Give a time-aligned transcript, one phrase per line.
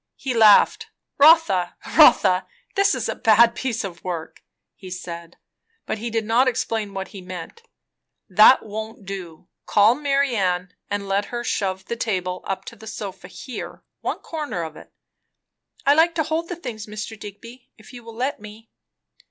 [0.15, 0.87] He laughed.
[1.19, 2.47] "Rotha, Rotha!
[2.73, 4.41] this is a bad piece of work!"
[4.73, 5.37] he said;
[5.85, 7.61] but he did not explain what he meant.
[8.27, 9.47] "That won't do.
[9.67, 14.63] Call Marianne and let her shove the table up to the sofa here one corner
[14.63, 14.91] of it."
[15.85, 17.13] "I like to hold the things, Mr.
[17.19, 18.71] Digby, if you will let me."